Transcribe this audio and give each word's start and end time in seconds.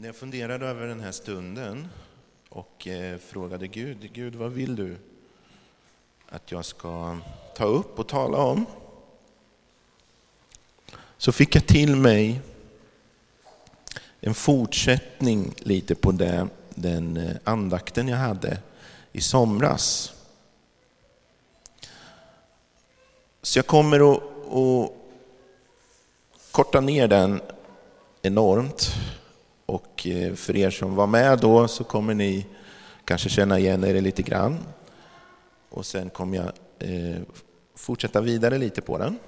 När 0.00 0.08
jag 0.08 0.16
funderade 0.16 0.66
över 0.66 0.86
den 0.86 1.00
här 1.00 1.12
stunden 1.12 1.88
och 2.48 2.88
eh, 2.88 3.18
frågade 3.18 3.66
Gud, 3.66 4.12
Gud 4.12 4.34
vad 4.34 4.52
vill 4.52 4.76
du 4.76 4.96
att 6.28 6.52
jag 6.52 6.64
ska 6.64 7.18
ta 7.56 7.64
upp 7.64 7.98
och 7.98 8.08
tala 8.08 8.38
om? 8.38 8.66
Så 11.16 11.32
fick 11.32 11.56
jag 11.56 11.66
till 11.66 11.96
mig 11.96 12.40
en 14.20 14.34
fortsättning 14.34 15.54
lite 15.58 15.94
på 15.94 16.12
det, 16.12 16.48
den 16.74 17.16
eh, 17.16 17.36
andakten 17.44 18.08
jag 18.08 18.18
hade 18.18 18.58
i 19.12 19.20
somras. 19.20 20.12
Så 23.42 23.58
jag 23.58 23.66
kommer 23.66 24.12
att, 24.12 24.22
att 24.54 24.92
korta 26.50 26.80
ner 26.80 27.08
den 27.08 27.40
enormt. 28.22 28.94
Och 29.70 30.06
eh, 30.06 30.34
för 30.34 30.56
er 30.56 30.70
som 30.70 30.94
var 30.94 31.06
med 31.06 31.38
då 31.38 31.68
så 31.68 31.84
kommer 31.84 32.14
ni 32.14 32.46
kanske 33.04 33.28
känna 33.28 33.58
igen 33.58 33.84
er 33.84 34.00
lite 34.00 34.22
grann. 34.22 34.58
Och 35.68 35.86
sen 35.86 36.10
kommer 36.10 36.36
jag 36.36 36.52
eh, 36.78 37.22
fortsätta 37.76 38.20
vidare 38.20 38.58
lite 38.58 38.80
på 38.80 38.98
den. 38.98 39.18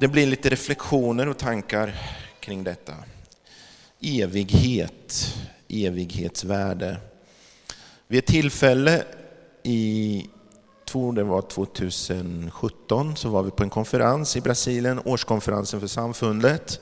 Det 0.00 0.08
blir 0.08 0.26
lite 0.26 0.48
reflektioner 0.48 1.28
och 1.28 1.38
tankar 1.38 1.94
kring 2.40 2.64
detta. 2.64 2.94
Evighet, 4.00 5.34
evighetsvärde. 5.68 6.96
Vid 8.06 8.18
ett 8.18 8.26
tillfälle 8.26 9.04
i, 9.62 10.26
tror 10.88 11.12
det 11.12 11.24
var 11.24 11.42
2017, 11.42 13.16
så 13.16 13.28
var 13.28 13.42
vi 13.42 13.50
på 13.50 13.62
en 13.62 13.70
konferens 13.70 14.36
i 14.36 14.40
Brasilien, 14.40 15.00
årskonferensen 15.04 15.80
för 15.80 15.86
samfundet. 15.86 16.80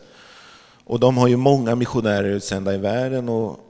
Och 0.88 1.00
de 1.00 1.16
har 1.16 1.28
ju 1.28 1.36
många 1.36 1.74
missionärer 1.74 2.28
utsända 2.28 2.74
i 2.74 2.78
världen 2.78 3.28
och 3.28 3.60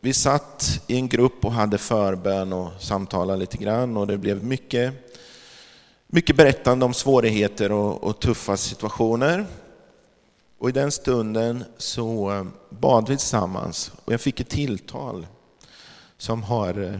vi 0.00 0.14
satt 0.14 0.80
i 0.86 0.96
en 0.96 1.08
grupp 1.08 1.44
och 1.44 1.52
hade 1.52 1.78
förbön 1.78 2.52
och 2.52 2.70
samtalade 2.80 3.38
lite 3.38 3.56
grann 3.56 3.96
och 3.96 4.06
det 4.06 4.18
blev 4.18 4.44
mycket, 4.44 4.94
mycket 6.06 6.36
berättande 6.36 6.84
om 6.84 6.94
svårigheter 6.94 7.72
och, 7.72 8.04
och 8.04 8.20
tuffa 8.20 8.56
situationer. 8.56 9.46
Och 10.58 10.68
i 10.68 10.72
den 10.72 10.92
stunden 10.92 11.64
så 11.76 12.32
eh, 12.32 12.44
bad 12.70 13.08
vi 13.08 13.16
tillsammans 13.16 13.92
och 14.04 14.12
jag 14.12 14.20
fick 14.20 14.40
ett 14.40 14.48
tilltal 14.48 15.26
som 16.16 16.42
har 16.42 16.82
eh, 16.82 16.98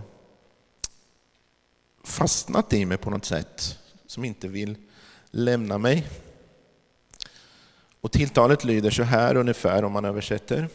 fastnat 2.04 2.72
i 2.72 2.84
mig 2.84 2.96
på 2.96 3.10
något 3.10 3.24
sätt, 3.24 3.78
som 4.06 4.24
inte 4.24 4.48
vill 4.48 4.76
lämna 5.30 5.78
mig. 5.78 6.06
Och 8.02 8.12
tilltalet 8.12 8.64
lyder 8.64 8.90
så 8.90 9.02
här 9.02 9.36
ungefär 9.36 9.84
om 9.84 9.92
man 9.92 10.04
översätter. 10.04 10.68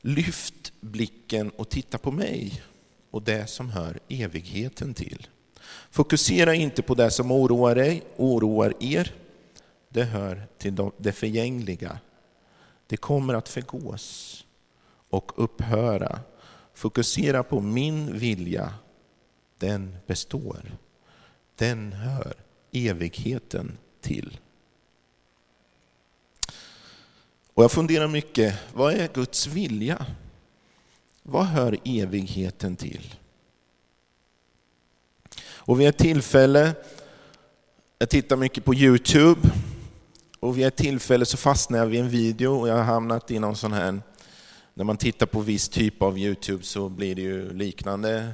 Lyft 0.00 0.72
blicken 0.80 1.50
och 1.50 1.68
titta 1.68 1.98
på 1.98 2.10
mig 2.10 2.62
och 3.10 3.22
det 3.22 3.46
som 3.46 3.70
hör 3.70 3.98
evigheten 4.08 4.94
till. 4.94 5.26
Fokusera 5.90 6.54
inte 6.54 6.82
på 6.82 6.94
det 6.94 7.10
som 7.10 7.32
oroar 7.32 7.74
dig, 7.74 8.02
oroar 8.16 8.74
er. 8.80 9.14
Det 9.88 10.04
hör 10.04 10.46
till 10.58 10.90
det 10.98 11.12
förgängliga. 11.12 11.98
Det 12.86 12.96
kommer 12.96 13.34
att 13.34 13.48
förgås 13.48 14.46
och 15.10 15.32
upphöra. 15.36 16.20
Fokusera 16.74 17.42
på 17.42 17.60
min 17.60 18.18
vilja. 18.18 18.74
Den 19.58 19.96
består. 20.06 20.78
Den 21.56 21.92
hör 21.92 22.34
evigheten 22.72 23.78
till. 24.00 24.38
Och 27.58 27.64
jag 27.64 27.72
funderar 27.72 28.08
mycket, 28.08 28.54
vad 28.74 28.94
är 28.94 29.08
Guds 29.14 29.46
vilja? 29.46 30.06
Vad 31.22 31.46
hör 31.46 31.78
evigheten 31.84 32.76
till? 32.76 33.14
Och 35.40 35.80
vid 35.80 35.88
ett 35.88 35.98
tillfälle, 35.98 36.74
jag 37.98 38.10
tittar 38.10 38.36
mycket 38.36 38.64
på 38.64 38.74
Youtube, 38.74 39.40
och 40.40 40.58
vid 40.58 40.66
ett 40.66 40.76
tillfälle 40.76 41.24
så 41.24 41.36
fastnade 41.36 41.82
jag 41.82 41.90
vid 41.90 42.00
en 42.00 42.08
video 42.08 42.60
och 42.60 42.68
jag 42.68 42.76
har 42.76 42.84
hamnat 42.84 43.30
i 43.30 43.38
någon 43.38 43.56
sån 43.56 43.72
här, 43.72 44.00
när 44.74 44.84
man 44.84 44.96
tittar 44.96 45.26
på 45.26 45.40
viss 45.40 45.68
typ 45.68 46.02
av 46.02 46.18
Youtube 46.18 46.64
så 46.64 46.88
blir 46.88 47.14
det 47.14 47.22
ju 47.22 47.52
liknande 47.52 48.28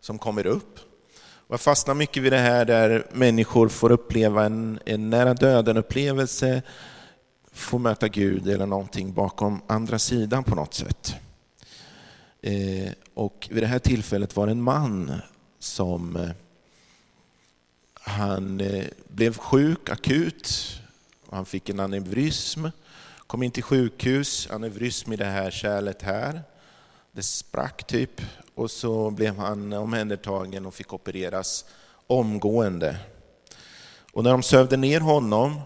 som 0.00 0.18
kommer 0.18 0.46
upp. 0.46 0.78
Och 1.18 1.52
jag 1.52 1.60
fastnar 1.60 1.94
mycket 1.94 2.22
vid 2.22 2.32
det 2.32 2.38
här 2.38 2.64
där 2.64 3.06
människor 3.12 3.68
får 3.68 3.92
uppleva 3.92 4.44
en, 4.44 4.78
en 4.84 5.10
nära 5.10 5.34
döden-upplevelse 5.34 6.62
få 7.58 7.78
möta 7.78 8.08
Gud 8.08 8.48
eller 8.48 8.66
någonting 8.66 9.12
bakom 9.12 9.62
andra 9.66 9.98
sidan 9.98 10.44
på 10.44 10.54
något 10.54 10.74
sätt. 10.74 11.14
Eh, 12.40 12.92
och 13.14 13.48
vid 13.50 13.62
det 13.62 13.66
här 13.66 13.78
tillfället 13.78 14.36
var 14.36 14.46
det 14.46 14.52
en 14.52 14.62
man 14.62 15.12
som 15.58 16.16
eh, 16.16 16.30
han 17.94 18.60
eh, 18.60 18.84
blev 19.08 19.36
sjuk 19.36 19.90
akut. 19.90 20.80
Han 21.30 21.46
fick 21.46 21.68
en 21.68 21.80
aneurysm, 21.80 22.66
kom 23.26 23.42
in 23.42 23.50
till 23.50 23.62
sjukhus, 23.62 24.48
aneurysm 24.50 25.12
i 25.12 25.16
det 25.16 25.24
här 25.24 25.50
kärlet 25.50 26.02
här. 26.02 26.42
Det 27.12 27.22
sprack 27.22 27.86
typ 27.86 28.22
och 28.54 28.70
så 28.70 29.10
blev 29.10 29.36
han 29.36 29.72
omhändertagen 29.72 30.66
och 30.66 30.74
fick 30.74 30.92
opereras 30.92 31.64
omgående. 32.06 32.96
Och 34.12 34.24
när 34.24 34.30
de 34.30 34.42
sövde 34.42 34.76
ner 34.76 35.00
honom 35.00 35.60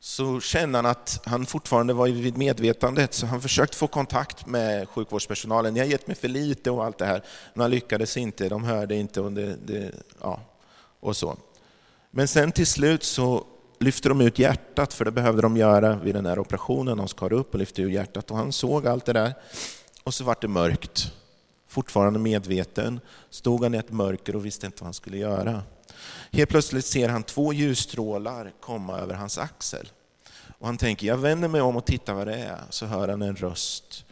så 0.00 0.40
kände 0.40 0.78
han 0.78 0.86
att 0.86 1.20
han 1.24 1.46
fortfarande 1.46 1.92
var 1.92 2.08
vid 2.08 2.36
medvetandet, 2.36 3.14
så 3.14 3.26
han 3.26 3.40
försökte 3.40 3.76
få 3.76 3.86
kontakt 3.86 4.46
med 4.46 4.88
sjukvårdspersonalen. 4.88 5.74
Ni 5.74 5.80
har 5.80 5.86
gett 5.86 6.06
mig 6.06 6.16
för 6.16 6.28
lite 6.28 6.70
och 6.70 6.84
allt 6.84 6.98
det 6.98 7.06
här, 7.06 7.22
men 7.54 7.60
han 7.60 7.70
lyckades 7.70 8.16
inte, 8.16 8.48
de 8.48 8.64
hörde 8.64 8.94
inte 8.94 9.20
och, 9.20 9.32
det, 9.32 9.56
det, 9.66 9.92
ja, 10.20 10.40
och 11.00 11.16
så. 11.16 11.36
Men 12.10 12.28
sen 12.28 12.52
till 12.52 12.66
slut 12.66 13.02
så 13.02 13.44
lyfte 13.78 14.08
de 14.08 14.20
ut 14.20 14.38
hjärtat, 14.38 14.94
för 14.94 15.04
det 15.04 15.10
behövde 15.10 15.42
de 15.42 15.56
göra 15.56 15.96
vid 15.96 16.14
den 16.14 16.26
här 16.26 16.38
operationen. 16.38 16.96
De 16.96 17.08
skar 17.08 17.32
upp 17.32 17.52
och 17.54 17.58
lyfte 17.58 17.82
ut 17.82 17.92
hjärtat 17.92 18.30
och 18.30 18.36
han 18.36 18.52
såg 18.52 18.86
allt 18.86 19.04
det 19.04 19.12
där. 19.12 19.34
Och 20.04 20.14
så 20.14 20.24
vart 20.24 20.40
det 20.40 20.48
mörkt. 20.48 21.12
Fortfarande 21.68 22.18
medveten 22.18 23.00
stod 23.30 23.62
han 23.62 23.74
i 23.74 23.78
ett 23.78 23.92
mörker 23.92 24.36
och 24.36 24.46
visste 24.46 24.66
inte 24.66 24.78
vad 24.80 24.86
han 24.86 24.94
skulle 24.94 25.16
göra. 25.18 25.62
Helt 26.30 26.50
plötsligt 26.50 26.86
ser 26.86 27.08
han 27.08 27.22
två 27.22 27.52
ljusstrålar 27.52 28.52
komma 28.60 28.98
över 28.98 29.14
hans 29.14 29.38
axel. 29.38 29.88
Och 30.58 30.66
han 30.66 30.78
tänker, 30.78 31.06
jag 31.06 31.16
vänder 31.16 31.48
mig 31.48 31.60
om 31.60 31.76
och 31.76 31.84
tittar 31.84 32.14
vad 32.14 32.26
det 32.26 32.36
är. 32.36 32.60
Så 32.70 32.86
hör 32.86 33.08
han 33.08 33.22
en 33.22 33.36
röst. 33.36 34.04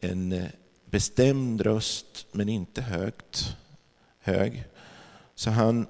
En 0.00 0.32
eh, 0.32 0.44
bestämd 0.84 1.60
röst, 1.60 2.26
men 2.32 2.48
inte 2.48 2.82
högt. 2.82 3.56
Hög. 4.20 4.64
Så 5.34 5.50
han, 5.50 5.86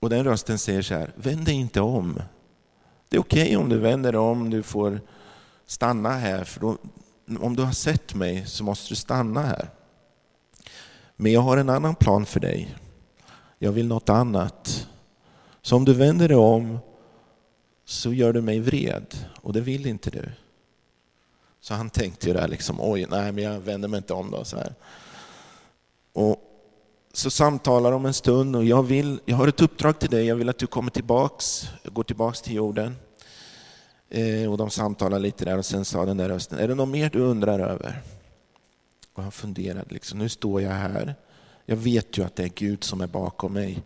och 0.00 0.10
den 0.10 0.24
rösten 0.24 0.58
säger 0.58 0.82
så 0.82 0.94
här, 0.94 1.12
vänd 1.14 1.44
dig 1.44 1.54
inte 1.54 1.80
om. 1.80 2.22
Det 3.08 3.16
är 3.16 3.20
okej 3.20 3.42
okay 3.42 3.56
om 3.56 3.68
du 3.68 3.78
vänder 3.78 4.16
om, 4.16 4.50
du 4.50 4.62
får 4.62 5.00
stanna 5.66 6.10
här. 6.10 6.44
För 6.44 6.60
då, 6.60 6.78
om 7.40 7.56
du 7.56 7.62
har 7.62 7.72
sett 7.72 8.14
mig 8.14 8.46
så 8.46 8.64
måste 8.64 8.88
du 8.88 8.96
stanna 8.96 9.42
här. 9.42 9.70
Men 11.16 11.32
jag 11.32 11.40
har 11.40 11.56
en 11.56 11.68
annan 11.68 11.94
plan 11.94 12.26
för 12.26 12.40
dig 12.40 12.76
jag 13.62 13.72
vill 13.72 13.86
något 13.86 14.08
annat. 14.08 14.88
Så 15.62 15.76
om 15.76 15.84
du 15.84 15.94
vänder 15.94 16.28
dig 16.28 16.36
om 16.36 16.78
så 17.84 18.12
gör 18.12 18.32
du 18.32 18.40
mig 18.40 18.60
vred 18.60 19.06
och 19.42 19.52
det 19.52 19.60
vill 19.60 19.86
inte 19.86 20.10
du. 20.10 20.32
Så 21.60 21.74
han 21.74 21.90
tänkte 21.90 22.26
ju 22.26 22.32
där 22.32 22.48
liksom, 22.48 22.76
oj, 22.80 23.06
nej 23.10 23.32
men 23.32 23.44
jag 23.44 23.60
vänder 23.60 23.88
mig 23.88 23.98
inte 23.98 24.14
om 24.14 24.30
då. 24.30 24.44
Så, 24.44 24.56
här. 24.56 24.74
Och 26.12 26.36
så 27.12 27.30
samtalar 27.30 27.92
de 27.92 28.06
en 28.06 28.14
stund 28.14 28.56
och 28.56 28.64
jag, 28.64 28.82
vill, 28.82 29.20
jag 29.24 29.36
har 29.36 29.48
ett 29.48 29.60
uppdrag 29.60 29.98
till 29.98 30.10
dig, 30.10 30.26
jag 30.26 30.36
vill 30.36 30.48
att 30.48 30.58
du 30.58 30.66
kommer 30.66 30.90
tillbaks, 30.90 31.68
går 31.84 32.02
tillbaks 32.02 32.42
till 32.42 32.54
jorden. 32.54 32.96
Eh, 34.08 34.50
och 34.50 34.58
de 34.58 34.70
samtalar 34.70 35.18
lite 35.18 35.44
där 35.44 35.58
och 35.58 35.66
sen 35.66 35.84
sa 35.84 36.04
den 36.04 36.16
där 36.16 36.28
rösten, 36.28 36.58
är 36.58 36.68
det 36.68 36.74
något 36.74 36.88
mer 36.88 37.10
du 37.10 37.20
undrar 37.20 37.58
över? 37.58 38.02
Och 39.12 39.22
han 39.22 39.32
funderade, 39.32 39.94
liksom, 39.94 40.18
nu 40.18 40.28
står 40.28 40.62
jag 40.62 40.70
här 40.70 41.14
jag 41.70 41.76
vet 41.76 42.18
ju 42.18 42.24
att 42.24 42.36
det 42.36 42.44
är 42.44 42.48
Gud 42.48 42.84
som 42.84 43.00
är 43.00 43.06
bakom 43.06 43.52
mig. 43.52 43.82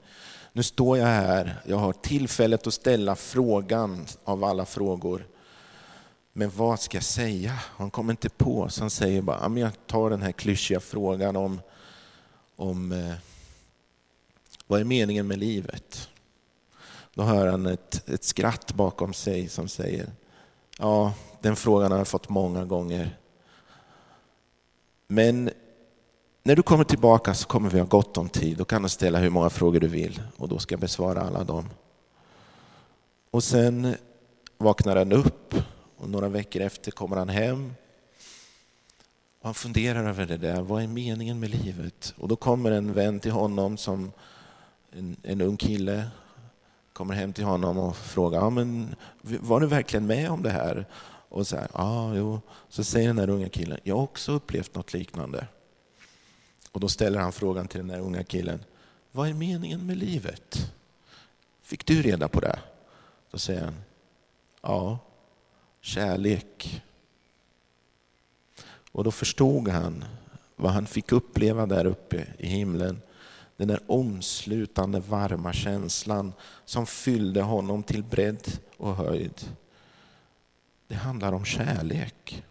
Nu 0.53 0.63
står 0.63 0.99
jag 0.99 1.07
här, 1.07 1.63
jag 1.67 1.77
har 1.77 1.93
tillfället 1.93 2.67
att 2.67 2.75
ställa 2.75 3.17
frågan 3.17 4.07
av 4.25 4.45
alla 4.45 4.65
frågor. 4.65 5.27
Men 6.33 6.51
vad 6.51 6.81
ska 6.81 6.97
jag 6.97 7.05
säga? 7.05 7.53
Han 7.61 7.91
kommer 7.91 8.13
inte 8.13 8.29
på, 8.29 8.69
så 8.69 8.81
han 8.81 8.91
säger 8.91 9.23
bara, 9.23 9.59
jag 9.59 9.87
tar 9.87 10.11
den 10.11 10.23
här 10.23 10.33
klyschiga 10.33 10.81
frågan 10.81 11.37
om, 11.37 11.61
om 12.57 12.93
eh, 12.93 13.15
vad 14.67 14.81
är 14.81 14.85
meningen 14.85 15.27
med 15.27 15.39
livet? 15.39 16.09
Då 17.15 17.23
hör 17.23 17.47
han 17.47 17.67
ett, 17.67 18.09
ett 18.09 18.25
skratt 18.25 18.75
bakom 18.75 19.15
sig 19.15 19.49
som 19.49 19.69
säger, 19.69 20.07
ja, 20.79 21.15
den 21.41 21.57
frågan 21.57 21.91
har 21.91 21.99
jag 21.99 22.09
fått 22.09 22.29
många 22.29 22.65
gånger. 22.65 23.19
Men 25.07 25.51
när 26.47 26.57
du 26.57 26.63
kommer 26.63 26.85
tillbaka 26.85 27.35
så 27.35 27.47
kommer 27.47 27.71
vi 27.71 27.79
ha 27.79 27.87
gott 27.87 28.19
om 28.19 28.29
tid. 28.29 28.57
Då 28.57 28.65
kan 28.65 28.83
du 28.83 28.89
ställa 28.89 29.19
hur 29.19 29.31
många 29.31 29.51
frågor 29.51 29.81
du 29.81 29.89
vill 29.89 30.23
och 30.37 30.49
då 30.49 30.59
ska 30.59 30.73
jag 30.73 30.81
besvara 30.81 31.21
alla 31.21 31.45
dem. 31.45 31.69
Och 33.31 33.45
sen 33.45 33.97
vaknar 34.59 34.97
han 34.97 35.13
upp 35.13 35.55
och 35.97 36.11
några 36.11 36.29
veckor 36.29 36.63
efter 36.63 36.91
kommer 36.91 37.17
han 37.17 37.29
hem. 37.29 37.75
Och 39.41 39.45
han 39.45 39.55
funderar 39.55 40.09
över 40.09 40.27
det 40.27 40.37
där, 40.37 40.63
vad 40.63 40.83
är 40.83 40.87
meningen 40.87 41.41
med 41.41 41.51
livet? 41.51 42.15
Och 42.19 42.29
då 42.29 42.37
kommer 42.37 42.71
en 42.71 42.93
vän 42.93 43.21
till 43.21 43.33
honom 43.33 43.77
som 43.77 44.13
en, 44.93 45.17
en 45.23 45.41
ung 45.41 45.57
kille 45.57 46.09
kommer 46.93 47.15
hem 47.15 47.33
till 47.33 47.45
honom 47.45 47.79
och 47.79 47.97
frågar, 47.97 48.41
ja, 48.41 48.51
men 48.51 48.95
var 49.23 49.61
du 49.61 49.67
verkligen 49.67 50.07
med 50.07 50.31
om 50.31 50.43
det 50.43 50.51
här? 50.51 50.87
Och 51.29 51.47
så 51.47 51.57
här, 51.57 51.69
ja, 51.75 52.15
jo. 52.15 52.41
Så 52.69 52.85
säger 52.85 53.07
den 53.07 53.17
där 53.17 53.31
unga 53.31 53.49
killen, 53.49 53.79
jag 53.83 53.97
har 53.97 54.03
också 54.03 54.33
upplevt 54.33 54.75
något 54.75 54.93
liknande. 54.93 55.47
Och 56.75 56.81
då 56.81 56.89
ställer 56.89 57.19
han 57.19 57.33
frågan 57.33 57.69
till 57.69 57.79
den 57.79 57.89
där 57.89 58.01
unga 58.01 58.25
killen, 58.25 58.65
vad 59.13 59.29
är 59.29 59.35
meningen 59.35 59.87
med 59.87 59.97
livet? 59.97 60.73
Fick 61.63 61.87
du 61.87 62.03
reda 62.03 62.29
på 62.29 62.41
det? 62.41 62.59
Då 63.31 63.39
säger 63.39 63.65
han, 63.65 63.75
ja, 64.63 64.99
kärlek. 65.81 66.83
Och 68.93 69.05
då 69.05 69.11
förstod 69.11 69.69
han 69.69 70.05
vad 70.57 70.73
han 70.73 70.87
fick 70.87 71.13
uppleva 71.13 71.67
där 71.67 71.85
uppe 71.85 72.27
i 72.39 72.47
himlen. 72.47 73.03
Den 73.57 73.69
där 73.69 73.81
omslutande 73.87 75.01
varma 75.01 75.53
känslan 75.53 76.33
som 76.65 76.87
fyllde 76.87 77.43
honom 77.43 77.83
till 77.83 78.03
bredd 78.03 78.59
och 78.77 78.97
höjd. 78.97 79.57
Det 80.87 80.95
handlar 80.95 81.33
om 81.33 81.45
kärlek. 81.45 82.45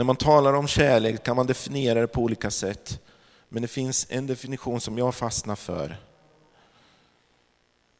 När 0.00 0.04
man 0.04 0.16
talar 0.16 0.52
om 0.52 0.66
kärlek 0.66 1.22
kan 1.22 1.36
man 1.36 1.46
definiera 1.46 2.00
det 2.00 2.06
på 2.06 2.20
olika 2.20 2.50
sätt. 2.50 3.00
Men 3.48 3.62
det 3.62 3.68
finns 3.68 4.06
en 4.10 4.26
definition 4.26 4.80
som 4.80 4.98
jag 4.98 5.14
fastnar 5.14 5.56
för. 5.56 5.96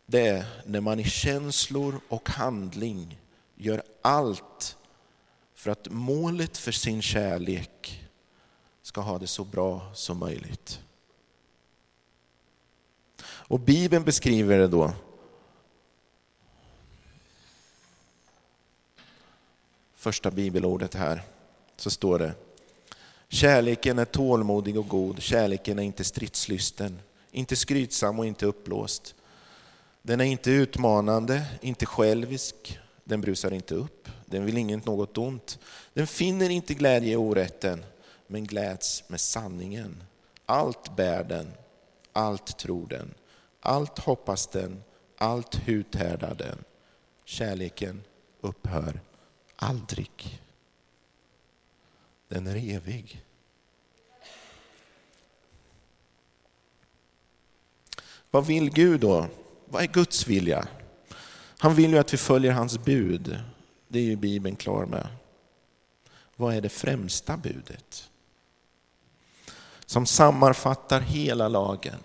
Det 0.07 0.29
är 0.29 0.45
när 0.67 0.81
man 0.81 1.01
i 1.01 1.05
känslor 1.05 2.01
och 2.09 2.29
handling 2.29 3.19
gör 3.55 3.83
allt 4.03 4.77
för 5.55 5.71
att 5.71 5.89
målet 5.91 6.59
för 6.59 6.73
sin 6.73 7.03
kärlek 7.03 8.09
ska 8.83 9.01
ha 9.01 9.19
det 9.19 9.27
så 9.27 9.45
bra 9.45 9.91
som 9.95 10.19
möjligt. 10.19 10.81
Och 13.23 13.61
Bibeln 13.61 14.05
beskriver 14.05 14.59
det 14.59 14.69
då 14.69 14.93
första 19.95 20.31
bibelordet 20.31 20.95
här, 20.95 21.23
så 21.81 21.91
står 21.91 22.19
det 22.19 22.35
Kärleken 23.29 23.99
är 23.99 24.05
tålmodig 24.05 24.79
och 24.79 24.89
god, 24.89 25.23
kärleken 25.23 25.79
är 25.79 25.83
inte 25.83 26.05
stridslysten, 26.05 26.99
inte 27.31 27.57
skrytsam 27.57 28.19
och 28.19 28.27
inte 28.27 28.47
uppblåst. 28.47 29.15
Den 30.03 30.21
är 30.21 30.25
inte 30.25 30.51
utmanande, 30.51 31.43
inte 31.61 31.87
självisk, 31.87 32.79
den 33.05 33.21
brusar 33.21 33.53
inte 33.53 33.75
upp, 33.75 34.09
den 34.27 34.45
vill 34.45 34.59
inget 34.59 34.87
något 34.87 35.19
ont. 35.19 35.59
Den 35.93 36.07
finner 36.07 36.51
inte 36.51 36.75
glädje 36.75 37.13
i 37.13 37.17
orätten, 37.17 37.85
men 38.27 38.47
gläds 38.47 39.05
med 39.09 39.21
sanningen. 39.21 40.03
Allt 40.47 40.97
bär 40.97 41.25
den, 41.25 41.53
allt 42.13 42.59
tror 42.59 42.87
den, 42.87 43.15
allt 43.61 43.99
hoppas 43.99 44.47
den, 44.47 44.83
allt 45.19 45.61
uthärdar 45.67 46.35
den. 46.35 46.65
Kärleken 47.25 48.03
upphör 48.41 49.01
aldrig. 49.57 50.41
Den 52.31 52.47
är 52.47 52.75
evig. 52.75 53.25
Vad 58.31 58.47
vill 58.47 58.71
Gud 58.71 59.01
då? 59.01 59.27
Vad 59.65 59.83
är 59.83 59.87
Guds 59.87 60.27
vilja? 60.27 60.69
Han 61.59 61.75
vill 61.75 61.91
ju 61.91 61.99
att 61.99 62.13
vi 62.13 62.17
följer 62.17 62.53
hans 62.53 62.79
bud. 62.79 63.41
Det 63.89 63.99
är 63.99 64.03
ju 64.03 64.17
Bibeln 64.17 64.57
klar 64.57 64.87
med. 64.87 65.07
Vad 66.37 66.55
är 66.55 66.61
det 66.61 66.69
främsta 66.69 67.37
budet? 67.37 68.11
Som 69.87 70.07
sammanfattar 70.07 71.01
hela 71.01 71.49
lagen. 71.49 71.99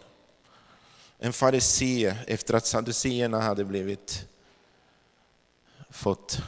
En 1.19 1.33
farisé, 1.33 2.15
efter 2.27 2.53
att 2.53 2.65
saduceerna 2.65 3.41
hade 3.41 3.65
blivit 3.65 4.27
fått 5.89 6.41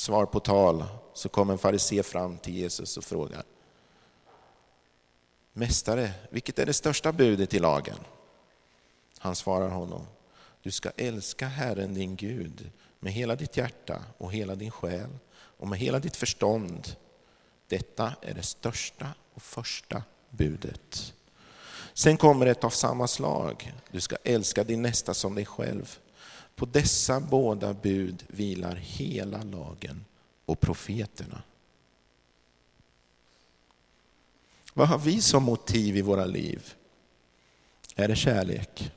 svar 0.00 0.26
på 0.26 0.40
tal, 0.40 0.84
så 1.14 1.28
kom 1.28 1.50
en 1.50 1.58
farisé 1.58 2.02
fram 2.02 2.38
till 2.38 2.54
Jesus 2.54 2.96
och 2.96 3.04
frågar. 3.04 3.42
Mästare, 5.52 6.12
vilket 6.30 6.58
är 6.58 6.66
det 6.66 6.72
största 6.72 7.12
budet 7.12 7.54
i 7.54 7.58
lagen? 7.58 7.96
Han 9.18 9.36
svarar 9.36 9.68
honom, 9.68 10.06
du 10.62 10.70
ska 10.70 10.90
älska 10.96 11.46
Herren 11.46 11.94
din 11.94 12.16
Gud 12.16 12.70
med 12.98 13.12
hela 13.12 13.36
ditt 13.36 13.56
hjärta 13.56 14.02
och 14.18 14.32
hela 14.32 14.54
din 14.54 14.70
själ 14.70 15.10
och 15.32 15.68
med 15.68 15.78
hela 15.78 15.98
ditt 15.98 16.16
förstånd. 16.16 16.96
Detta 17.68 18.12
är 18.22 18.34
det 18.34 18.42
största 18.42 19.08
och 19.34 19.42
första 19.42 20.02
budet. 20.30 21.14
Sen 21.94 22.16
kommer 22.16 22.46
ett 22.46 22.64
av 22.64 22.70
samma 22.70 23.08
slag. 23.08 23.72
Du 23.90 24.00
ska 24.00 24.16
älska 24.24 24.64
din 24.64 24.82
nästa 24.82 25.14
som 25.14 25.34
dig 25.34 25.46
själv. 25.46 25.98
På 26.56 26.66
dessa 26.66 27.20
båda 27.20 27.74
bud 27.74 28.24
vilar 28.28 28.74
hela 28.74 29.42
lagen 29.42 30.04
och 30.46 30.60
profeterna. 30.60 31.42
Vad 34.74 34.88
har 34.88 34.98
vi 34.98 35.20
som 35.20 35.42
motiv 35.42 35.96
i 35.96 36.02
våra 36.02 36.24
liv? 36.24 36.74
Är 37.94 38.08
det 38.08 38.16
kärlek? 38.16 38.92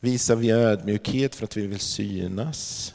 Visar 0.00 0.36
vi 0.36 0.50
ödmjukhet 0.50 1.34
för 1.34 1.44
att 1.44 1.56
vi 1.56 1.66
vill 1.66 1.80
synas? 1.80 2.94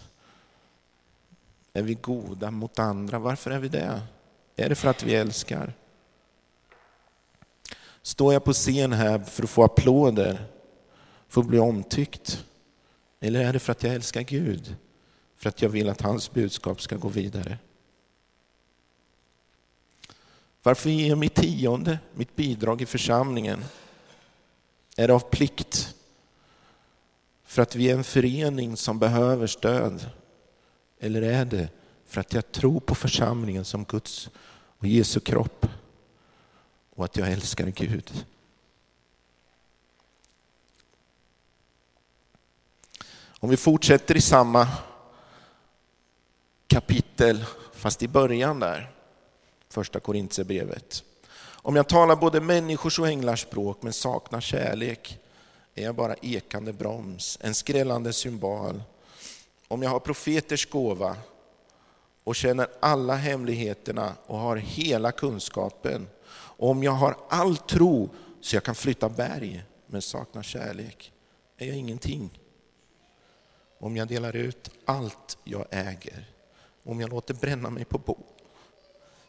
Är 1.74 1.82
vi 1.82 1.94
goda 1.94 2.52
mot 2.52 2.80
andra? 2.80 3.20
Varför 3.20 3.52
är 3.52 3.60
vi 3.60 3.68
det? 3.68 4.02
Är 4.56 4.70
det 4.70 4.76
för 4.76 4.90
att 4.90 5.04
vi 5.04 5.16
älskar? 5.16 5.74
Står 8.02 8.34
jag 8.34 8.44
på 8.44 8.54
scen 8.54 8.94
här 8.94 9.20
för 9.20 9.44
att 9.44 9.50
få 9.50 9.64
applåder? 9.64 10.46
För 11.28 11.42
att 11.42 11.48
bli 11.48 11.60
omtyckt? 11.60 12.46
Eller 13.20 13.46
är 13.46 13.54
det 13.54 13.60
för 13.60 13.72
att 13.72 13.84
jag 13.84 13.94
älskar 13.94 14.22
Gud? 14.22 14.76
För 15.36 15.50
att 15.50 15.62
jag 15.62 15.70
vill 15.70 15.90
att 15.90 16.02
hans 16.02 16.32
budskap 16.32 16.82
ska 16.82 16.96
gå 16.96 17.08
vidare? 17.08 17.58
Varför 20.64 20.90
ger 20.90 21.10
jag 21.10 21.18
mitt 21.18 21.36
tionde, 21.36 22.00
mitt 22.14 22.36
bidrag 22.36 22.82
i 22.82 22.86
församlingen? 22.86 23.66
Är 24.98 25.08
det 25.08 25.14
av 25.14 25.20
plikt? 25.20 25.96
För 27.44 27.62
att 27.62 27.76
vi 27.76 27.90
är 27.90 27.94
en 27.94 28.04
förening 28.04 28.78
som 28.78 29.00
behöver 29.00 29.48
stöd? 29.48 30.10
Eller 31.00 31.22
är 31.22 31.46
det 31.46 31.70
för 32.06 32.22
att 32.22 32.34
jag 32.34 32.52
tror 32.52 32.80
på 32.80 32.96
församlingen 32.96 33.66
som 33.66 33.84
Guds 33.84 34.30
och 34.78 34.88
Jesu 34.88 35.20
kropp 35.20 35.68
och 36.96 37.06
att 37.06 37.18
jag 37.18 37.32
älskar 37.32 37.66
Gud? 37.66 38.26
Om 43.40 43.50
vi 43.50 43.58
fortsätter 43.58 44.18
i 44.18 44.22
samma 44.22 44.68
kapitel, 46.68 47.46
fast 47.74 48.04
i 48.04 48.08
början 48.08 48.60
där, 48.60 48.92
första 49.70 50.00
Korintierbrevet. 50.00 51.04
Om 51.38 51.76
jag 51.76 51.90
talar 51.90 52.16
både 52.16 52.42
människors 52.42 53.00
och 53.00 53.08
änglars 53.08 53.42
språk 53.42 53.78
men 53.82 53.94
saknar 53.94 54.42
kärlek 54.42 55.20
är 55.76 55.84
jag 55.84 55.96
bara 55.96 56.16
ekande 56.22 56.74
broms, 56.74 57.38
en 57.42 57.56
skrällande 57.56 58.14
symbol. 58.14 58.84
Om 59.68 59.84
jag 59.84 59.90
har 59.90 60.00
profeters 60.00 60.70
gåva 60.70 61.18
och 62.24 62.36
känner 62.36 62.68
alla 62.80 63.16
hemligheterna 63.16 64.14
och 64.26 64.38
har 64.38 64.56
hela 64.56 65.12
kunskapen, 65.12 66.08
och 66.32 66.70
om 66.70 66.84
jag 66.84 66.92
har 66.92 67.18
all 67.30 67.58
tro 67.58 68.10
så 68.42 68.56
jag 68.56 68.64
kan 68.64 68.76
flytta 68.76 69.10
berg 69.10 69.64
men 69.88 70.02
saknar 70.02 70.44
kärlek, 70.44 71.12
är 71.58 71.68
jag 71.68 71.76
ingenting 71.76 72.40
om 73.80 73.98
jag 73.98 74.08
delar 74.08 74.36
ut 74.36 74.70
allt 74.86 75.38
jag 75.44 75.66
äger, 75.72 76.26
om 76.84 77.02
jag 77.02 77.10
låter 77.10 77.34
bränna 77.34 77.70
mig 77.70 77.86
på 77.86 77.98
bål, 77.98 78.24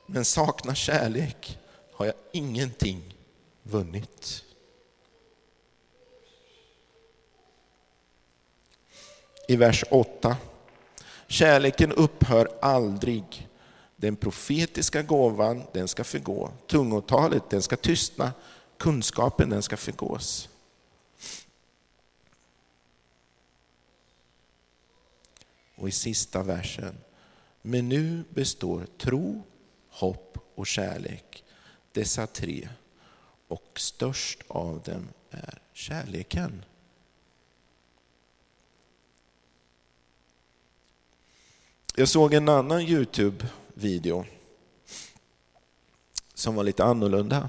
men 0.06 0.24
saknar 0.24 0.74
kärlek 0.74 1.58
har 1.92 2.06
jag 2.06 2.14
ingenting 2.32 3.14
vunnit. 3.62 4.44
I 9.48 9.56
vers 9.56 9.84
8. 9.90 10.36
Kärleken 11.26 11.92
upphör 11.92 12.48
aldrig. 12.62 13.48
Den 13.96 14.16
profetiska 14.16 15.02
gåvan, 15.02 15.62
den 15.72 15.88
ska 15.88 16.04
förgå. 16.04 16.50
Tungotalet, 16.66 17.50
den 17.50 17.62
ska 17.62 17.76
tystna. 17.76 18.32
Kunskapen, 18.78 19.50
den 19.50 19.62
ska 19.62 19.76
förgås. 19.76 20.48
Och 25.76 25.88
i 25.88 25.92
sista 25.92 26.42
versen. 26.42 26.98
Men 27.62 27.88
nu 27.88 28.24
består 28.30 28.86
tro, 28.98 29.42
hopp 29.88 30.38
och 30.54 30.66
kärlek, 30.66 31.44
dessa 31.92 32.26
tre. 32.26 32.68
och 33.48 33.80
störst 33.80 34.42
av 34.48 34.82
dem 34.84 35.08
är 35.30 35.58
kärleken. 35.72 36.64
Jag 41.94 42.08
såg 42.08 42.34
en 42.34 42.48
annan 42.48 42.80
Youtube-video 42.80 44.24
som 46.34 46.54
var 46.54 46.64
lite 46.64 46.84
annorlunda. 46.84 47.48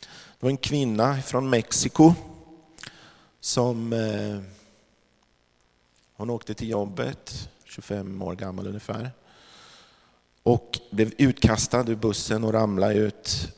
Det 0.00 0.06
var 0.40 0.50
en 0.50 0.56
kvinna 0.56 1.22
från 1.22 1.50
Mexiko 1.50 2.14
som 3.40 3.92
eh, 3.92 4.40
hon 6.14 6.30
åkte 6.30 6.54
till 6.54 6.68
jobbet, 6.68 7.48
25 7.64 8.22
år 8.22 8.34
gammal 8.34 8.66
ungefär, 8.66 9.10
och 10.42 10.80
blev 10.90 11.12
utkastad 11.18 11.84
ur 11.88 11.96
bussen 11.96 12.44
och 12.44 12.52
ramlade 12.52 12.94
ut 12.94 13.48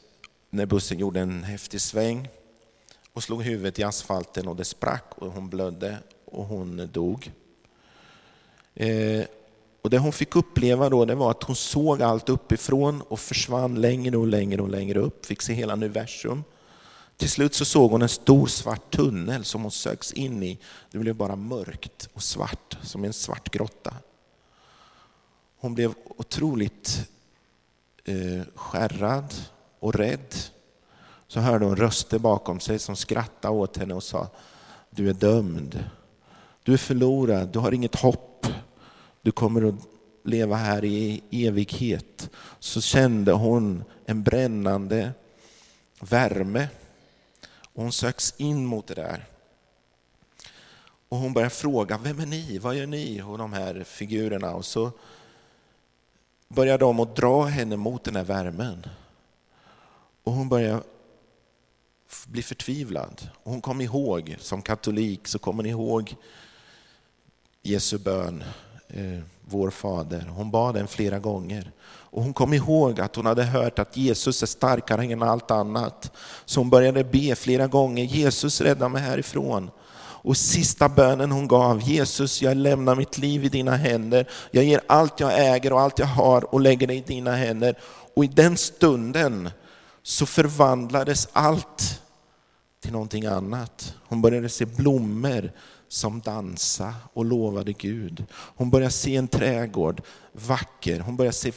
när 0.50 0.66
bussen 0.66 0.98
gjorde 0.98 1.20
en 1.20 1.44
häftig 1.44 1.80
sväng 1.80 2.28
och 3.12 3.22
slog 3.22 3.42
huvudet 3.42 3.78
i 3.78 3.82
asfalten 3.82 4.48
och 4.48 4.56
det 4.56 4.64
sprack 4.64 5.04
och 5.14 5.32
hon 5.32 5.48
blödde 5.48 5.98
och 6.24 6.44
hon 6.44 6.88
dog. 6.92 7.32
Eh, 8.74 9.24
och 9.82 9.90
det 9.90 9.98
hon 9.98 10.12
fick 10.12 10.36
uppleva 10.36 10.88
då 10.88 11.04
det 11.04 11.14
var 11.14 11.30
att 11.30 11.42
hon 11.42 11.56
såg 11.56 12.02
allt 12.02 12.28
uppifrån 12.28 13.02
och 13.02 13.20
försvann 13.20 13.74
längre 13.74 14.16
och 14.16 14.26
längre 14.26 14.62
och 14.62 14.68
längre 14.68 14.98
upp, 14.98 15.26
fick 15.26 15.42
se 15.42 15.52
hela 15.52 15.72
universum. 15.72 16.44
Till 17.16 17.30
slut 17.30 17.54
så 17.54 17.64
såg 17.64 17.90
hon 17.90 18.02
en 18.02 18.08
stor 18.08 18.46
svart 18.46 18.90
tunnel 18.90 19.44
som 19.44 19.62
hon 19.62 19.70
sögs 19.70 20.12
in 20.12 20.42
i. 20.42 20.58
Det 20.90 20.98
blev 20.98 21.14
bara 21.14 21.36
mörkt 21.36 22.08
och 22.12 22.22
svart, 22.22 22.78
som 22.82 23.04
en 23.04 23.12
svart 23.12 23.50
grotta. 23.50 23.94
Hon 25.56 25.74
blev 25.74 25.94
otroligt 26.16 27.10
eh, 28.04 28.42
skärrad 28.54 29.34
och 29.78 29.94
rädd. 29.94 30.34
Så 31.26 31.40
hörde 31.40 31.64
hon 31.64 31.76
röster 31.76 32.18
bakom 32.18 32.60
sig 32.60 32.78
som 32.78 32.96
skrattade 32.96 33.54
åt 33.54 33.76
henne 33.76 33.94
och 33.94 34.02
sa, 34.02 34.28
du 34.90 35.10
är 35.10 35.14
dömd. 35.14 35.84
Du 36.62 36.72
är 36.72 36.76
förlorad, 36.76 37.48
du 37.48 37.58
har 37.58 37.72
inget 37.72 37.94
hopp. 37.94 38.46
Du 39.22 39.32
kommer 39.32 39.68
att 39.68 39.74
leva 40.24 40.56
här 40.56 40.84
i 40.84 41.22
evighet. 41.30 42.30
Så 42.58 42.80
kände 42.80 43.32
hon 43.32 43.84
en 44.06 44.22
brännande 44.22 45.12
värme. 46.00 46.68
Och 47.74 47.82
hon 47.82 47.92
söks 47.92 48.34
in 48.36 48.66
mot 48.66 48.86
det 48.86 48.94
där. 48.94 49.24
Och 51.08 51.18
hon 51.18 51.32
börjar 51.32 51.48
fråga, 51.48 51.98
vem 51.98 52.20
är 52.20 52.26
ni? 52.26 52.58
Vad 52.58 52.74
gör 52.74 52.86
ni? 52.86 53.22
Och 53.22 53.38
de 53.38 53.52
här 53.52 53.84
figurerna. 53.84 54.54
Och 54.54 54.64
så 54.64 54.92
börjar 56.48 56.78
de 56.78 57.00
att 57.00 57.16
dra 57.16 57.44
henne 57.44 57.76
mot 57.76 58.04
den 58.04 58.16
här 58.16 58.24
värmen. 58.24 58.86
Och 60.22 60.32
hon 60.32 60.48
börjar 60.48 60.82
bli 62.26 62.42
förtvivlad. 62.42 63.28
Och 63.42 63.50
hon 63.52 63.60
kom 63.60 63.80
ihåg, 63.80 64.36
som 64.40 64.62
katolik 64.62 65.28
så 65.28 65.38
kommer 65.38 65.62
ni 65.62 65.68
ihåg 65.68 66.16
Jesu 67.62 67.98
bön, 67.98 68.44
eh, 68.94 69.20
vår 69.40 69.70
fader. 69.70 70.26
Hon 70.36 70.50
bad 70.50 70.74
den 70.74 70.88
flera 70.88 71.18
gånger. 71.18 71.70
Och 71.86 72.22
hon 72.22 72.32
kom 72.32 72.54
ihåg 72.54 73.00
att 73.00 73.16
hon 73.16 73.26
hade 73.26 73.44
hört 73.44 73.78
att 73.78 73.96
Jesus 73.96 74.42
är 74.42 74.46
starkare 74.46 75.04
än 75.04 75.22
allt 75.22 75.50
annat. 75.50 76.12
Så 76.44 76.60
hon 76.60 76.70
började 76.70 77.04
be 77.04 77.34
flera 77.34 77.66
gånger, 77.66 78.04
Jesus 78.04 78.60
rädda 78.60 78.88
mig 78.88 79.02
härifrån. 79.02 79.70
Och 80.24 80.36
sista 80.36 80.88
bönen 80.88 81.32
hon 81.32 81.48
gav, 81.48 81.80
Jesus 81.82 82.42
jag 82.42 82.56
lämnar 82.56 82.94
mitt 82.94 83.18
liv 83.18 83.44
i 83.44 83.48
dina 83.48 83.76
händer. 83.76 84.28
Jag 84.50 84.64
ger 84.64 84.80
allt 84.86 85.20
jag 85.20 85.54
äger 85.54 85.72
och 85.72 85.80
allt 85.80 85.98
jag 85.98 86.06
har 86.06 86.54
och 86.54 86.60
lägger 86.60 86.86
det 86.86 86.94
i 86.94 87.00
dina 87.00 87.32
händer. 87.32 87.78
Och 88.14 88.24
i 88.24 88.26
den 88.26 88.56
stunden 88.56 89.50
så 90.02 90.26
förvandlades 90.26 91.28
allt 91.32 92.00
till 92.82 92.92
någonting 92.92 93.26
annat. 93.26 93.94
Hon 94.08 94.22
började 94.22 94.48
se 94.48 94.64
blommor 94.64 95.52
som 95.94 96.20
dansa 96.20 96.94
och 97.12 97.24
lovade 97.24 97.72
Gud. 97.72 98.26
Hon 98.32 98.70
började 98.70 98.92
se 98.92 99.16
en 99.16 99.28
trädgård, 99.28 100.02
vacker. 100.32 101.00
Hon 101.00 101.16
började 101.16 101.36
se 101.36 101.52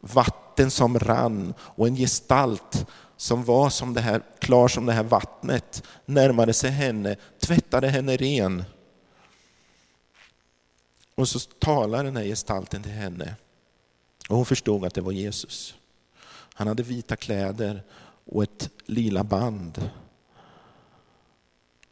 vatten 0.00 0.70
som 0.70 0.98
rann 0.98 1.54
och 1.58 1.86
en 1.86 1.96
gestalt 1.96 2.86
som 3.16 3.44
var 3.44 3.70
som 3.70 3.94
det 3.94 4.00
här, 4.00 4.22
klar 4.38 4.68
som 4.68 4.86
det 4.86 4.92
här 4.92 5.02
vattnet 5.02 5.82
närmade 6.04 6.52
sig 6.52 6.70
henne, 6.70 7.16
tvättade 7.40 7.88
henne 7.88 8.16
ren. 8.16 8.64
Och 11.14 11.28
så 11.28 11.38
talade 11.38 12.02
den 12.02 12.16
här 12.16 12.24
gestalten 12.24 12.82
till 12.82 12.92
henne 12.92 13.34
och 14.28 14.36
hon 14.36 14.46
förstod 14.46 14.84
att 14.84 14.94
det 14.94 15.00
var 15.00 15.12
Jesus. 15.12 15.74
Han 16.54 16.66
hade 16.66 16.82
vita 16.82 17.16
kläder 17.16 17.82
och 18.24 18.42
ett 18.42 18.70
lila 18.86 19.24
band. 19.24 19.90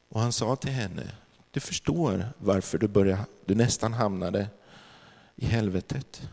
Och 0.09 0.21
han 0.21 0.33
sa 0.33 0.57
till 0.57 0.71
henne, 0.71 1.11
du 1.55 1.61
förstår 1.61 2.29
varför 2.39 2.79
du, 2.79 2.89
började, 2.89 3.25
du 3.45 3.55
nästan 3.55 3.93
hamnade 3.93 4.49
i 5.37 5.47
helvetet. 5.47 6.29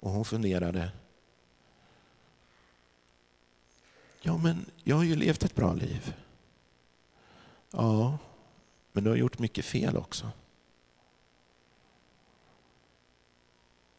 Och 0.00 0.10
hon 0.10 0.24
funderade. 0.24 0.90
Ja, 4.20 4.38
men 4.38 4.66
jag 4.84 4.96
har 4.96 5.04
ju 5.04 5.16
levt 5.16 5.44
ett 5.44 5.54
bra 5.54 5.74
liv. 5.74 6.14
Ja, 7.70 8.18
men 8.92 9.04
du 9.04 9.10
har 9.10 9.16
gjort 9.16 9.38
mycket 9.38 9.64
fel 9.64 9.96
också. 9.96 10.30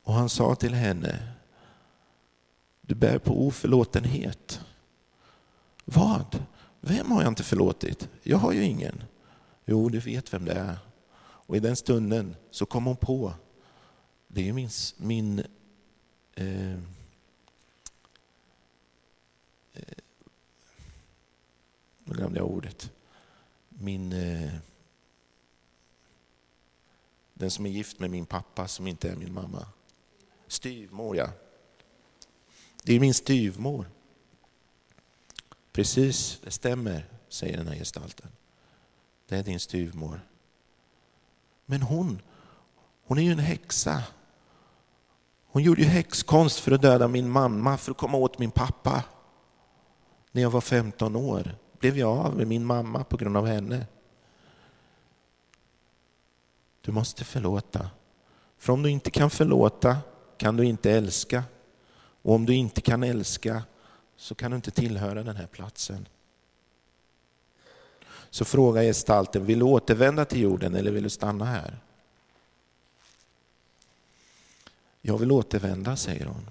Och 0.04 0.14
han 0.14 0.30
sa 0.30 0.56
till 0.56 0.74
henne, 0.74 1.34
du 2.82 2.96
bär 2.96 3.20
på 3.20 3.48
oförlåtenhet. 3.48 4.62
Vad? 5.86 6.44
Vem 6.82 7.12
har 7.12 7.22
jag 7.22 7.32
inte 7.32 7.44
förlåtit? 7.44 8.10
Jag 8.24 8.38
har 8.38 8.52
ju 8.52 8.64
ingen. 8.64 9.04
Jo, 9.72 9.90
du 9.90 10.00
vet 10.00 10.34
vem 10.34 10.46
det 10.46 10.54
är. 10.54 10.78
Och 11.22 11.56
i 11.56 11.60
den 11.60 11.76
stunden 11.76 12.36
så 12.52 12.66
kom 12.66 12.86
hon 12.86 12.98
på, 12.98 13.34
det 14.28 14.50
är 14.50 14.54
min, 14.54 14.70
min 14.98 15.40
eh, 16.36 16.74
eh, 19.74 19.98
nu 22.04 22.14
glömde 22.14 22.40
jag 22.40 22.48
ordet, 22.48 22.92
min, 23.70 24.14
eh, 24.14 24.54
den 27.34 27.52
som 27.52 27.66
är 27.66 27.70
gift 27.70 28.00
med 28.00 28.10
min 28.10 28.26
pappa 28.26 28.68
som 28.68 28.88
inte 28.88 29.10
är 29.10 29.16
min 29.16 29.34
mamma. 29.34 29.68
Styvmor, 30.48 31.18
ja. 31.18 31.32
Det 32.84 32.94
är 32.94 33.00
min 33.00 33.14
styvmor. 33.14 33.90
Precis, 35.72 36.40
det 36.44 36.52
stämmer, 36.52 37.06
säger 37.28 37.58
den 37.58 37.68
här 37.68 37.76
gestalten. 37.76 38.30
Det 39.30 39.38
är 39.38 39.44
din 39.44 39.60
styvmor. 39.60 40.22
Men 41.66 41.82
hon, 41.82 42.22
hon 43.06 43.18
är 43.18 43.22
ju 43.22 43.32
en 43.32 43.40
häxa. 43.40 44.04
Hon 45.48 45.64
gjorde 45.64 45.82
ju 45.82 45.88
häxkonst 45.88 46.60
för 46.60 46.72
att 46.72 46.82
döda 46.82 47.08
min 47.08 47.30
mamma, 47.30 47.78
för 47.78 47.92
att 47.92 47.98
komma 47.98 48.18
åt 48.18 48.40
min 48.40 48.52
pappa. 48.52 49.04
När 50.32 50.42
jag 50.42 50.50
var 50.50 50.62
15 50.62 51.16
år 51.16 51.56
blev 51.80 51.98
jag 51.98 52.18
av 52.18 52.36
med 52.36 52.48
min 52.48 52.66
mamma 52.66 53.04
på 53.04 53.18
grund 53.18 53.38
av 53.38 53.48
henne. 53.48 53.86
Du 56.82 56.92
måste 56.92 57.24
förlåta. 57.24 57.90
För 58.58 58.74
om 58.74 58.84
du 58.84 58.90
inte 58.90 59.12
kan 59.12 59.30
förlåta 59.30 59.98
kan 60.38 60.58
du 60.58 60.66
inte 60.66 60.92
älska. 60.92 61.44
Och 62.22 62.36
om 62.36 62.46
du 62.46 62.54
inte 62.54 62.82
kan 62.82 63.04
älska 63.04 63.64
så 64.16 64.36
kan 64.36 64.52
du 64.52 64.56
inte 64.56 64.72
tillhöra 64.72 65.24
den 65.24 65.36
här 65.36 65.48
platsen. 65.48 66.08
Så 68.30 68.46
frågar 68.46 68.84
gestalten, 68.84 69.46
vill 69.46 69.60
du 69.60 69.66
återvända 69.66 70.26
till 70.26 70.42
jorden 70.42 70.76
eller 70.76 70.92
vill 70.92 71.04
du 71.04 71.10
stanna 71.10 71.46
här? 71.46 71.80
Jag 75.02 75.18
vill 75.18 75.32
återvända, 75.32 75.96
säger 75.96 76.26
hon. 76.26 76.50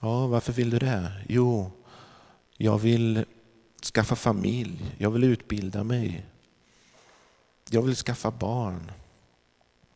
Ja, 0.00 0.26
varför 0.26 0.52
vill 0.52 0.70
du 0.70 0.78
det? 0.78 1.24
Jo, 1.28 1.70
jag 2.56 2.78
vill 2.78 3.24
skaffa 3.94 4.16
familj, 4.16 4.94
jag 4.98 5.10
vill 5.10 5.24
utbilda 5.24 5.84
mig. 5.84 6.26
Jag 7.70 7.82
vill 7.82 7.96
skaffa 7.96 8.30
barn. 8.30 8.92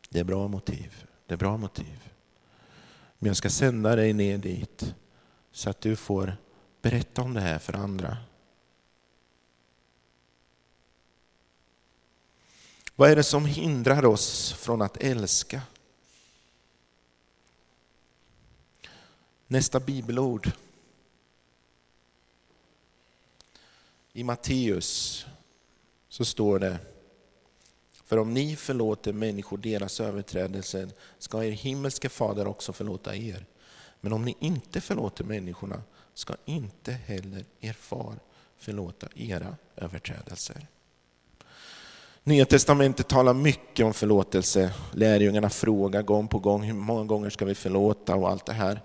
Det 0.09 0.19
är 0.19 0.23
bra 0.23 0.47
motiv. 0.47 1.05
Det 1.25 1.33
är 1.33 1.37
bra 1.37 1.57
motiv. 1.57 2.11
Men 3.19 3.27
jag 3.27 3.37
ska 3.37 3.49
sända 3.49 3.95
dig 3.95 4.13
ner 4.13 4.37
dit 4.37 4.95
så 5.51 5.69
att 5.69 5.81
du 5.81 5.95
får 5.95 6.37
berätta 6.81 7.21
om 7.21 7.33
det 7.33 7.41
här 7.41 7.59
för 7.59 7.73
andra. 7.73 8.17
Vad 12.99 13.11
är 13.11 13.15
det 13.15 13.23
som 13.23 13.45
hindrar 13.45 14.05
oss 14.05 14.53
från 14.53 14.81
att 14.81 14.97
älska? 14.97 15.61
Nästa 19.47 19.79
bibelord. 19.79 20.51
I 24.13 24.23
Matteus 24.23 25.25
så 26.09 26.25
står 26.25 26.59
det 26.59 26.79
för 27.91 28.17
om 28.17 28.33
ni 28.33 28.55
förlåter 28.55 29.13
människor 29.13 29.57
deras 29.57 29.99
överträdelser 29.99 30.89
ska 31.17 31.43
er 31.43 31.51
himmelske 31.51 32.09
fader 32.09 32.47
också 32.47 32.73
förlåta 32.73 33.15
er. 33.15 33.45
Men 34.01 34.13
om 34.13 34.25
ni 34.25 34.35
inte 34.39 34.81
förlåter 34.81 35.23
människorna 35.23 35.83
ska 36.13 36.35
inte 36.45 36.91
heller 36.91 37.45
er 37.59 37.73
far 37.73 38.19
förlåta 38.57 39.07
era 39.15 39.57
överträdelser. 39.75 40.67
Nya 42.27 42.45
testamentet 42.45 43.07
talar 43.07 43.33
mycket 43.33 43.85
om 43.85 43.93
förlåtelse. 43.93 44.73
Lärjungarna 44.93 45.49
frågar 45.49 46.01
gång 46.01 46.27
på 46.27 46.39
gång 46.39 46.63
hur 46.63 46.73
många 46.73 47.03
gånger 47.03 47.29
ska 47.29 47.45
vi 47.45 47.55
förlåta 47.55 48.15
och 48.15 48.29
allt 48.29 48.45
det 48.45 48.53
här. 48.53 48.81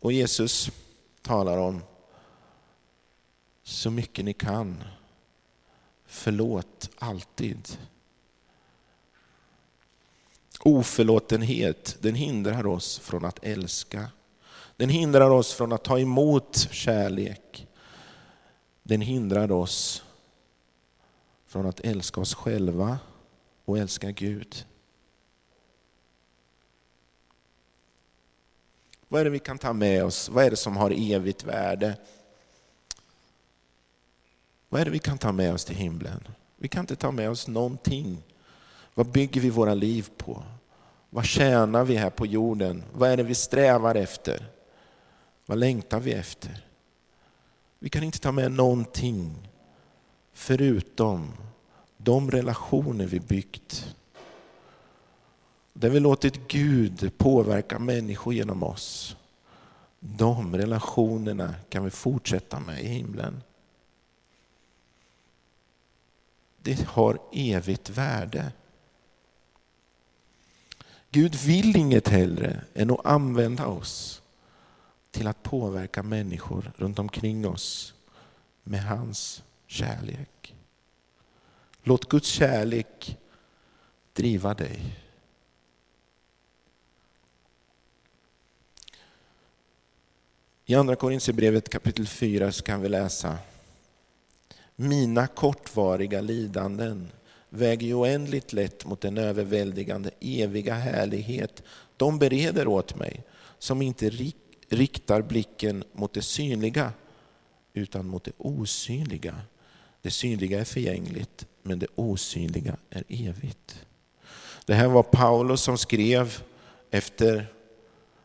Och 0.00 0.12
Jesus 0.12 0.70
talar 1.22 1.58
om 1.58 1.82
så 3.62 3.90
mycket 3.90 4.24
ni 4.24 4.32
kan. 4.32 4.84
Förlåt 6.06 6.90
alltid. 6.98 7.68
Oförlåtenhet, 10.60 11.96
den 12.00 12.14
hindrar 12.14 12.66
oss 12.66 12.98
från 12.98 13.24
att 13.24 13.44
älska. 13.44 14.06
Den 14.76 14.88
hindrar 14.88 15.30
oss 15.30 15.52
från 15.52 15.72
att 15.72 15.84
ta 15.84 15.98
emot 15.98 16.68
kärlek. 16.70 17.66
Den 18.82 19.00
hindrar 19.00 19.52
oss 19.52 20.04
från 21.54 21.66
att 21.66 21.80
älska 21.80 22.20
oss 22.20 22.34
själva 22.34 22.98
och 23.64 23.78
älska 23.78 24.10
Gud. 24.10 24.66
Vad 29.08 29.20
är 29.20 29.24
det 29.24 29.30
vi 29.30 29.38
kan 29.38 29.58
ta 29.58 29.72
med 29.72 30.04
oss? 30.04 30.28
Vad 30.28 30.44
är 30.44 30.50
det 30.50 30.56
som 30.56 30.76
har 30.76 31.12
evigt 31.12 31.44
värde? 31.44 31.96
Vad 34.68 34.80
är 34.80 34.84
det 34.84 34.90
vi 34.90 34.98
kan 34.98 35.18
ta 35.18 35.32
med 35.32 35.54
oss 35.54 35.64
till 35.64 35.76
himlen? 35.76 36.28
Vi 36.56 36.68
kan 36.68 36.80
inte 36.80 36.96
ta 36.96 37.10
med 37.10 37.30
oss 37.30 37.48
någonting. 37.48 38.22
Vad 38.94 39.06
bygger 39.06 39.40
vi 39.40 39.50
våra 39.50 39.74
liv 39.74 40.10
på? 40.16 40.42
Vad 41.10 41.24
tjänar 41.24 41.84
vi 41.84 41.96
här 41.96 42.10
på 42.10 42.26
jorden? 42.26 42.84
Vad 42.92 43.10
är 43.10 43.16
det 43.16 43.22
vi 43.22 43.34
strävar 43.34 43.94
efter? 43.94 44.46
Vad 45.46 45.58
längtar 45.58 46.00
vi 46.00 46.12
efter? 46.12 46.66
Vi 47.78 47.88
kan 47.88 48.02
inte 48.02 48.18
ta 48.18 48.32
med 48.32 48.52
någonting 48.52 49.48
förutom 50.34 51.32
de 51.96 52.30
relationer 52.30 53.06
vi 53.06 53.20
byggt. 53.20 53.96
Där 55.72 55.90
vi 55.90 56.00
låtit 56.00 56.48
Gud 56.48 57.18
påverka 57.18 57.78
människor 57.78 58.34
genom 58.34 58.62
oss. 58.62 59.16
De 60.00 60.56
relationerna 60.56 61.54
kan 61.68 61.84
vi 61.84 61.90
fortsätta 61.90 62.60
med 62.60 62.82
i 62.82 62.86
himlen. 62.86 63.42
Det 66.62 66.80
har 66.86 67.18
evigt 67.32 67.90
värde. 67.90 68.52
Gud 71.10 71.34
vill 71.34 71.76
inget 71.76 72.08
hellre 72.08 72.60
än 72.74 72.90
att 72.90 73.06
använda 73.06 73.66
oss 73.66 74.22
till 75.10 75.26
att 75.26 75.42
påverka 75.42 76.02
människor 76.02 76.72
runt 76.76 76.98
omkring 76.98 77.48
oss 77.48 77.94
med 78.62 78.84
hans 78.84 79.42
kärlek. 79.74 80.54
Låt 81.82 82.08
Guds 82.08 82.28
kärlek 82.28 83.18
driva 84.12 84.54
dig. 84.54 84.80
I 90.66 90.74
Andra 90.74 90.96
Korinthierbrevet 90.96 91.68
kapitel 91.68 92.06
4 92.06 92.52
så 92.52 92.62
kan 92.62 92.80
vi 92.80 92.88
läsa 92.88 93.38
Mina 94.76 95.26
kortvariga 95.26 96.20
lidanden 96.20 97.08
väger 97.48 97.86
ju 97.86 97.94
oändligt 97.94 98.52
lätt 98.52 98.84
mot 98.84 99.00
den 99.00 99.18
överväldigande 99.18 100.10
eviga 100.20 100.74
härlighet 100.74 101.62
de 101.96 102.18
bereder 102.18 102.68
åt 102.68 102.96
mig 102.96 103.22
som 103.58 103.82
inte 103.82 104.10
riktar 104.68 105.22
blicken 105.22 105.84
mot 105.92 106.12
det 106.12 106.22
synliga 106.22 106.92
utan 107.72 108.06
mot 108.06 108.24
det 108.24 108.32
osynliga. 108.38 109.34
Det 110.04 110.10
synliga 110.10 110.60
är 110.60 110.64
förgängligt, 110.64 111.46
men 111.62 111.78
det 111.78 111.86
osynliga 111.94 112.76
är 112.90 113.04
evigt. 113.08 113.86
Det 114.66 114.74
här 114.74 114.88
var 114.88 115.02
Paulus 115.02 115.60
som 115.60 115.78
skrev 115.78 116.42
efter 116.90 117.46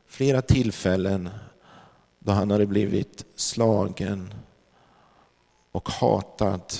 flera 0.07 0.41
tillfällen 0.41 1.29
då 2.19 2.31
han 2.31 2.51
hade 2.51 2.65
blivit 2.65 3.25
slagen 3.35 4.33
och 5.71 5.89
hatad 5.89 6.73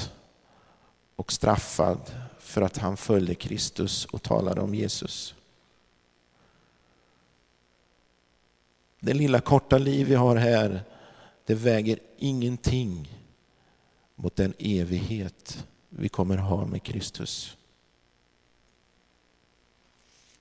och 1.16 1.32
straffad 1.32 2.00
för 2.40 2.62
att 2.62 2.78
han 2.78 2.98
följde 2.98 3.36
Kristus 3.36 4.06
och 4.06 4.24
talade 4.24 4.62
om 4.62 4.76
Jesus. 4.76 5.36
Det 9.00 9.14
lilla 9.14 9.42
korta 9.42 9.78
liv 9.78 10.08
vi 10.08 10.16
har 10.16 10.36
här, 10.36 10.84
det 11.46 11.56
väger 11.56 12.00
ingenting 12.18 13.19
mot 14.22 14.36
den 14.36 14.54
evighet 14.60 15.66
vi 15.90 16.10
kommer 16.10 16.38
ha 16.38 16.66
med 16.66 16.84
Kristus. 16.84 17.58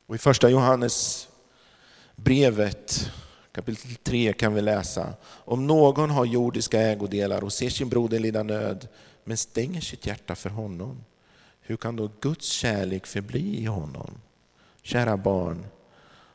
Och 0.07 0.15
I 0.15 0.19
första 0.19 0.51
Johannes 0.51 1.29
brevet 2.17 3.11
kapitel 3.53 3.95
3 3.95 4.33
kan 4.33 4.55
vi 4.55 4.61
läsa 4.61 5.15
om 5.25 5.67
någon 5.67 6.11
har 6.11 6.25
jordiska 6.25 6.81
ägodelar 6.81 7.45
och 7.45 7.53
ser 7.53 7.71
sin 7.71 7.89
broder 7.89 8.19
lida 8.19 8.43
nöd 8.43 8.89
men 9.25 9.37
stänger 9.37 9.81
sitt 9.81 10.07
hjärta 10.07 10.35
för 10.35 10.51
honom. 10.51 11.05
Hur 11.61 11.77
kan 11.77 11.97
då 11.97 12.11
Guds 12.21 12.47
kärlek 12.47 13.07
förbli 13.07 13.59
i 13.63 13.65
honom? 13.65 14.11
Kära 14.83 15.17
barn, 15.17 15.67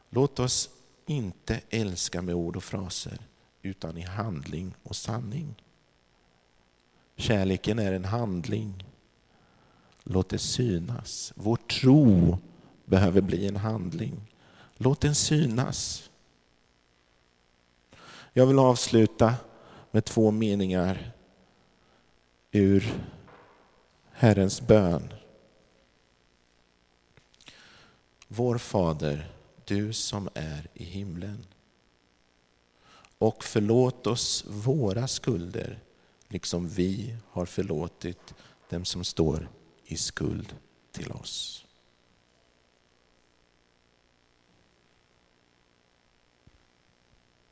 låt 0.10 0.40
oss 0.40 0.70
inte 1.06 1.62
älska 1.70 2.22
med 2.22 2.36
ord 2.36 2.56
och 2.56 2.64
fraser 2.64 3.18
utan 3.62 3.98
i 3.98 4.02
handling 4.02 4.76
och 4.84 4.96
sanning. 4.96 5.56
Kärleken 7.16 7.80
är 7.80 7.92
en 7.92 8.06
handling. 8.06 8.86
Låt 10.04 10.30
det 10.30 10.40
synas. 10.40 11.34
Vår 11.36 11.56
tro 11.56 12.38
behöver 12.86 13.22
bli 13.22 13.48
en 13.48 13.56
handling. 13.56 14.22
Låt 14.78 15.02
den 15.02 15.16
synas. 15.16 16.10
Jag 18.34 18.46
vill 18.46 18.60
avsluta 18.60 19.36
med 19.92 20.06
två 20.06 20.32
meningar 20.32 21.12
ur 22.52 22.94
Herrens 24.12 24.62
bön. 24.62 25.14
Vår 28.28 28.58
Fader, 28.58 29.32
du 29.66 29.94
som 29.94 30.30
är 30.34 30.68
i 30.74 30.84
himlen. 30.84 31.46
Och 33.18 33.44
förlåt 33.44 34.08
oss 34.08 34.46
våra 34.48 35.08
skulder, 35.08 35.80
liksom 36.34 36.68
vi 36.68 37.16
har 37.32 37.46
förlåtit 37.46 38.34
dem 38.70 38.86
som 38.86 39.04
står 39.04 39.50
i 39.86 39.98
skuld 39.98 40.56
till 40.92 41.12
oss. 41.12 41.63